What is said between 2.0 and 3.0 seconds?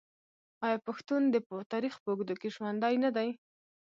په اوږدو کې ژوندی